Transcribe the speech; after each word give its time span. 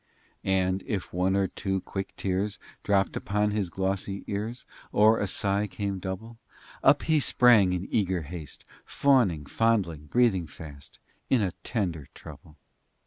XI 0.43 0.49
And 0.49 0.83
if 0.87 1.13
one 1.13 1.35
or 1.35 1.47
two 1.47 1.81
quick 1.81 2.15
tears 2.15 2.57
Dropped 2.81 3.15
upon 3.15 3.51
his 3.51 3.69
glossy 3.69 4.23
ears, 4.25 4.65
Or 4.91 5.19
a 5.19 5.27
sigh 5.27 5.67
came 5.67 5.99
double, 5.99 6.39
Up 6.83 7.03
he 7.03 7.19
sprang 7.19 7.71
in 7.71 7.87
eager 7.93 8.23
haste, 8.23 8.65
Fawning, 8.83 9.45
fondling, 9.45 10.07
breathing 10.07 10.47
fast, 10.47 10.97
In 11.29 11.43
a 11.43 11.51
tender 11.63 12.07
trouble. 12.15 12.57